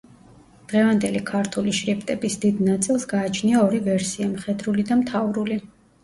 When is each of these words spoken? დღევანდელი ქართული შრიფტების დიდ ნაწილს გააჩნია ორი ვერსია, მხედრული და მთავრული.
დღევანდელი 0.69 1.19
ქართული 1.25 1.73
შრიფტების 1.79 2.37
დიდ 2.45 2.63
ნაწილს 2.67 3.05
გააჩნია 3.11 3.59
ორი 3.65 3.81
ვერსია, 3.89 4.31
მხედრული 4.31 4.87
და 4.89 4.99
მთავრული. 5.03 5.59